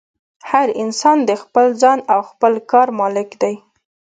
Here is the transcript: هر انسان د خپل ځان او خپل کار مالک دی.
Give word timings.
هر 0.49 0.67
انسان 0.83 1.17
د 1.29 1.31
خپل 1.43 1.65
ځان 1.81 1.99
او 2.13 2.19
خپل 2.31 2.53
کار 2.71 2.87
مالک 2.99 3.29
دی. 3.41 3.55